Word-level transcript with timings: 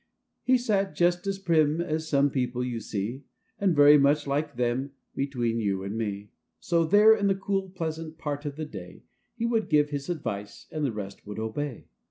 He 0.41 0.57
sat 0.57 0.95
just 0.95 1.27
as 1.27 1.37
prim 1.37 1.79
as 1.79 2.07
some 2.09 2.31
people 2.31 2.65
you 2.65 2.79
see, 2.79 3.21
And 3.59 3.75
very 3.75 3.99
much 3.99 4.25
like 4.25 4.55
them— 4.55 4.93
between 5.23 5.59
you 5.59 5.83
and 5.83 5.95
me! 5.95 6.31
So 6.59 6.85
there 6.85 7.15
in 7.15 7.27
the 7.27 7.35
cool, 7.35 7.69
pleasant 7.69 8.17
part 8.17 8.43
of 8.47 8.55
the 8.55 8.65
day, 8.65 9.03
He 9.35 9.45
would 9.45 9.69
give 9.69 9.91
his 9.91 10.09
advice, 10.09 10.65
and 10.71 10.83
the 10.83 10.91
rest 10.91 11.27
would 11.27 11.37
obey. 11.37 11.85